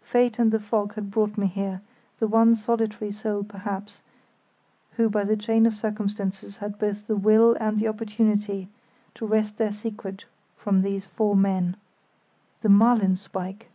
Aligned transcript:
Fate 0.00 0.38
and 0.38 0.50
the 0.50 0.58
fog 0.60 0.94
had 0.94 1.10
brought 1.10 1.36
me 1.36 1.46
here, 1.46 1.82
the 2.18 2.26
one 2.26 2.54
solitary 2.54 3.12
soul 3.12 3.44
perhaps 3.44 4.00
who 4.92 5.10
by 5.10 5.24
the 5.24 5.36
chain 5.36 5.66
of 5.66 5.76
circumstances 5.76 6.56
had 6.56 6.78
both 6.78 7.06
the 7.06 7.14
will 7.16 7.54
and 7.60 7.78
the 7.78 7.88
opportunity 7.88 8.70
to 9.14 9.26
wrest 9.26 9.58
their 9.58 9.72
secret 9.72 10.24
from 10.56 10.80
these 10.80 11.04
four 11.04 11.36
men. 11.36 11.76
The 12.62 12.70
marlin 12.70 13.14
spike! 13.16 13.68